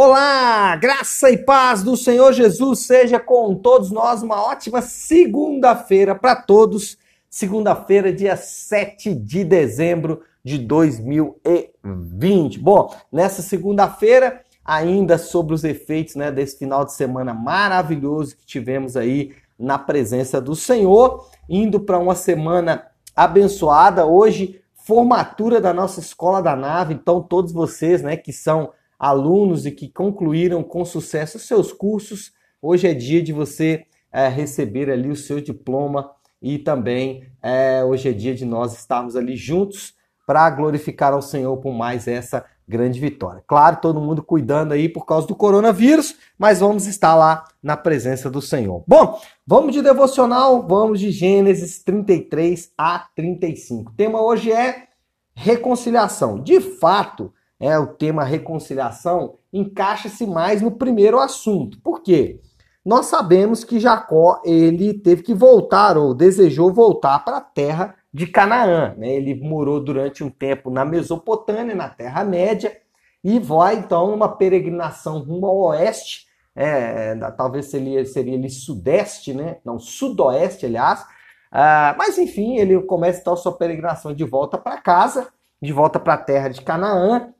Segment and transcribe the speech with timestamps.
[0.00, 4.22] Olá, graça e paz do Senhor Jesus seja com todos nós.
[4.22, 6.96] Uma ótima segunda-feira para todos.
[7.28, 12.60] Segunda-feira, dia 7 de dezembro de 2020.
[12.60, 18.96] Bom, nessa segunda-feira, ainda sobre os efeitos né, desse final de semana maravilhoso que tivemos
[18.96, 22.86] aí na presença do Senhor, indo para uma semana
[23.16, 24.06] abençoada.
[24.06, 26.94] Hoje, formatura da nossa escola da nave.
[26.94, 32.88] Então, todos vocês né, que são alunos e que concluíram com sucesso seus cursos, hoje
[32.88, 38.12] é dia de você é, receber ali o seu diploma e também é, hoje é
[38.12, 39.94] dia de nós estarmos ali juntos
[40.26, 43.42] para glorificar ao Senhor por mais essa grande vitória.
[43.46, 48.28] Claro, todo mundo cuidando aí por causa do coronavírus, mas vamos estar lá na presença
[48.28, 48.84] do Senhor.
[48.86, 53.90] Bom, vamos de devocional, vamos de Gênesis 33 a 35.
[53.90, 54.88] O tema hoje é
[55.34, 56.42] reconciliação.
[56.42, 61.80] De fato, é o tema reconciliação encaixa-se mais no primeiro assunto.
[61.80, 62.40] Por quê?
[62.84, 68.26] Nós sabemos que Jacó ele teve que voltar ou desejou voltar para a terra de
[68.26, 68.94] Canaã.
[68.96, 69.14] Né?
[69.14, 72.76] Ele morou durante um tempo na Mesopotâmia, na Terra Média,
[73.22, 79.58] e vai então numa peregrinação rumo ao oeste, é, talvez seria, seria ali sudeste, né?
[79.64, 81.04] não, sudoeste, aliás.
[81.50, 85.28] Ah, mas enfim, ele começa então sua peregrinação de volta para casa,
[85.60, 87.32] de volta para a terra de Canaã,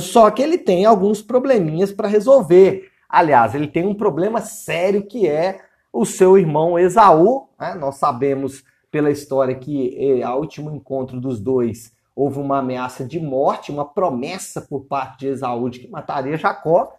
[0.00, 2.90] só que ele tem alguns probleminhas para resolver.
[3.08, 5.60] Aliás, ele tem um problema sério que é
[5.92, 7.48] o seu irmão Esaú.
[7.58, 7.74] Né?
[7.74, 13.18] Nós sabemos pela história que eh, ao último encontro dos dois houve uma ameaça de
[13.18, 16.92] morte, uma promessa por parte de Esaú de que mataria Jacó.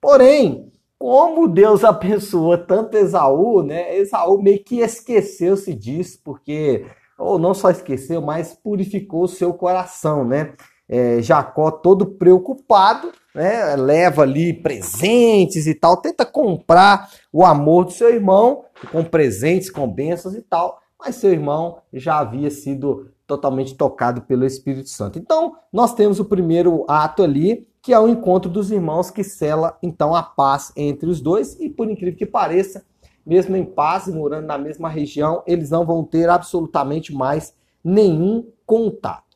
[0.00, 3.96] Porém, como Deus abençoou tanto Esaú, né?
[3.96, 6.86] Esaú meio que esqueceu-se disso, porque,
[7.18, 10.54] ou não só esqueceu, mas purificou o seu coração, né?
[10.88, 17.92] É, Jacó todo preocupado, né, leva ali presentes e tal, tenta comprar o amor do
[17.92, 23.74] seu irmão com presentes, com bênçãos e tal, mas seu irmão já havia sido totalmente
[23.74, 25.18] tocado pelo Espírito Santo.
[25.18, 29.76] Então, nós temos o primeiro ato ali, que é o encontro dos irmãos que sela
[29.82, 32.84] então a paz entre os dois e por incrível que pareça,
[33.24, 37.54] mesmo em paz morando na mesma região, eles não vão ter absolutamente mais
[37.84, 39.27] nenhum contato.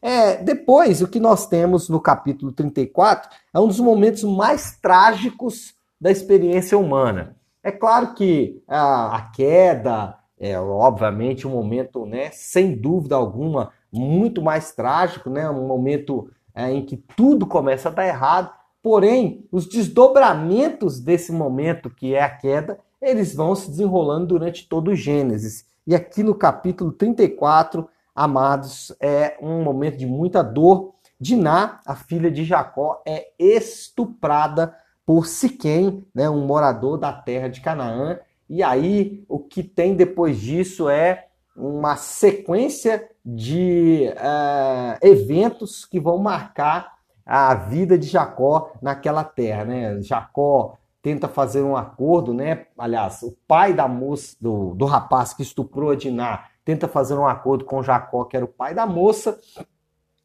[0.00, 5.74] É, depois, o que nós temos no capítulo 34 é um dos momentos mais trágicos
[6.00, 7.36] da experiência humana.
[7.62, 14.40] É claro que a, a queda é, obviamente, um momento, né, sem dúvida alguma, muito
[14.40, 18.50] mais trágico, né, um momento é, em que tudo começa a dar errado.
[18.82, 24.92] Porém, os desdobramentos desse momento, que é a queda, eles vão se desenrolando durante todo
[24.92, 25.66] o Gênesis.
[25.86, 27.86] E aqui no capítulo 34,
[28.20, 30.92] amados, é um momento de muita dor.
[31.18, 34.74] Diná, a filha de Jacó, é estuprada
[35.06, 38.18] por Siquém, né, um morador da terra de Canaã.
[38.48, 46.18] E aí, o que tem depois disso é uma sequência de uh, eventos que vão
[46.18, 46.92] marcar
[47.24, 49.64] a vida de Jacó naquela terra.
[49.64, 50.02] Né?
[50.02, 52.66] Jacó tenta fazer um acordo, né?
[52.76, 57.26] Aliás, o pai da moça, do, do rapaz que estuprou a Diná, tenta fazer um
[57.26, 59.38] acordo com Jacó, que era o pai da moça.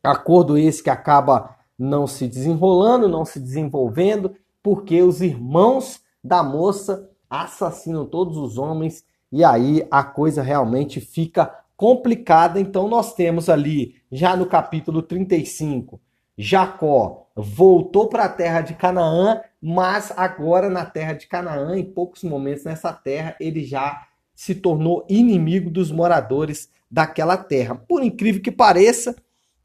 [0.03, 7.09] Acordo esse que acaba não se desenrolando, não se desenvolvendo, porque os irmãos da moça
[7.29, 12.59] assassinam todos os homens e aí a coisa realmente fica complicada.
[12.59, 15.99] Então nós temos ali, já no capítulo 35,
[16.37, 22.23] Jacó voltou para a terra de Canaã, mas agora na terra de Canaã, em poucos
[22.23, 27.75] momentos nessa terra, ele já se tornou inimigo dos moradores daquela terra.
[27.75, 29.15] Por incrível que pareça,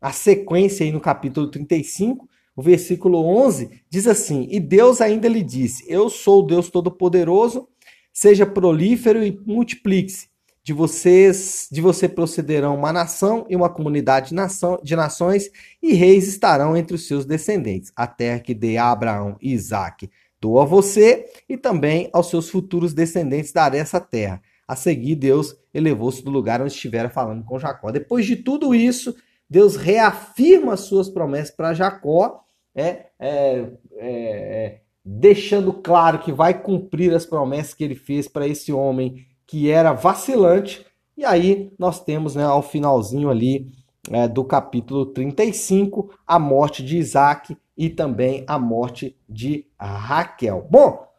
[0.01, 5.43] a sequência aí no capítulo 35, o versículo 11 diz assim: E Deus ainda lhe
[5.43, 7.69] disse: Eu sou o Deus Todo-Poderoso,
[8.13, 10.31] seja prolífero e multiplique-se.
[10.63, 15.51] De vocês, de você procederão uma nação e uma comunidade de, nação, de nações,
[15.83, 17.91] e reis estarão entre os seus descendentes.
[17.97, 22.51] A terra que dei a Abraão e Isaque dou a você, e também aos seus
[22.51, 24.41] futuros descendentes darei essa terra
[24.71, 27.91] a seguir, Deus elevou-se do lugar onde estivera falando com Jacó.
[27.91, 29.13] Depois de tudo isso,
[29.49, 37.13] Deus reafirma as suas promessas para Jacó, é, é, é, deixando claro que vai cumprir
[37.13, 40.87] as promessas que ele fez para esse homem que era vacilante.
[41.17, 43.73] E aí nós temos né, ao finalzinho ali
[44.09, 50.65] é, do capítulo 35 a morte de Isaac e também a morte de Raquel.
[50.71, 51.10] Bom,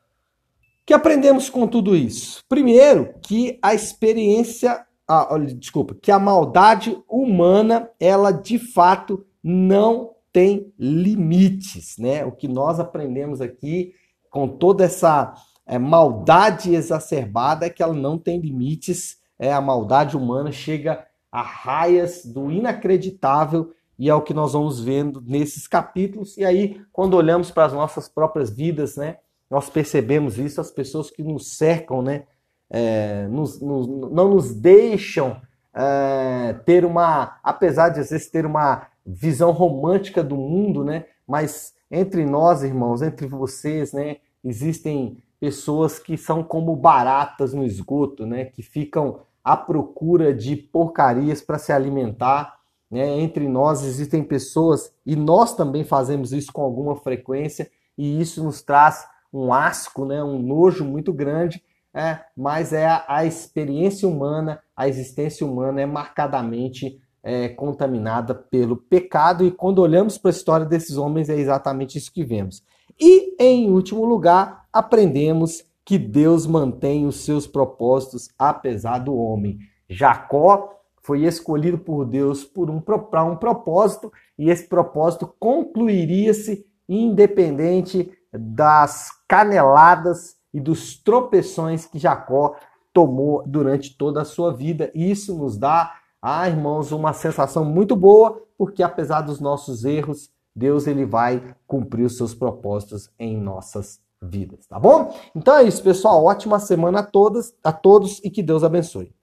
[0.86, 2.42] que aprendemos com tudo isso?
[2.48, 10.74] Primeiro, que a experiência, ah, desculpa, que a maldade humana, ela de fato não tem
[10.80, 12.26] limites, né?
[12.26, 13.94] O que nós aprendemos aqui
[14.30, 15.34] com toda essa
[15.66, 19.18] é, maldade exacerbada é que ela não tem limites.
[19.38, 24.80] É, a maldade humana chega a raias do inacreditável e é o que nós vamos
[24.80, 26.38] vendo nesses capítulos.
[26.38, 29.18] E aí, quando olhamos para as nossas próprias vidas, né,
[29.52, 32.24] nós percebemos isso, as pessoas que nos cercam, né,
[32.70, 35.40] é, nos, nos, não nos deixam
[35.74, 41.74] é, ter uma, apesar de às vezes ter uma visão romântica do mundo, né, mas
[41.92, 48.46] entre nós, irmãos, entre vocês, né, existem pessoas que são como baratas no esgoto, né,
[48.46, 52.62] que ficam à procura de porcarias para se alimentar
[52.92, 53.08] né?
[53.22, 58.62] Entre nós existem pessoas, e nós também fazemos isso com alguma frequência, e isso nos
[58.62, 60.24] traz um asco, né?
[60.24, 61.64] um nojo muito grande,
[61.94, 68.76] é, mas é a, a experiência humana, a existência humana é marcadamente é, contaminada pelo
[68.76, 72.64] pecado, e quando olhamos para a história desses homens, é exatamente isso que vemos.
[73.00, 79.60] E, em último lugar, aprendemos que Deus mantém os seus propósitos apesar do homem.
[79.90, 80.70] Jacó
[81.02, 89.10] foi escolhido por Deus por um, para um propósito e esse propósito concluiria-se independente das
[89.28, 92.56] caneladas e dos tropeções que Jacó
[92.94, 94.92] tomou durante toda a sua vida.
[94.94, 100.88] Isso nos dá, ah, irmãos, uma sensação muito boa, porque apesar dos nossos erros, Deus
[100.88, 105.16] ele vai cumprir os seus propósitos em nossas vidas, tá bom?
[105.36, 106.24] Então é isso, pessoal.
[106.24, 109.14] Ótima semana a todas, a todos e que Deus abençoe.